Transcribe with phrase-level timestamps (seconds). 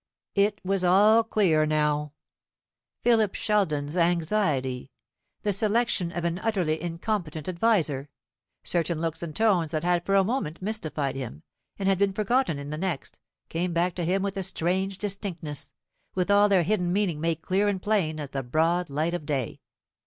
[0.33, 2.13] It was all clear now.
[3.03, 4.89] Philip Sheldon's anxiety;
[5.43, 8.09] the selection of an utterly incompetent adviser;
[8.63, 11.43] certain looks and tones that had for a moment mystified him,
[11.77, 15.71] and had been forgotten in the next, came back to him with a strange distinctness,
[16.15, 19.59] with all their hidden meaning made clear and plain as the broad light of day.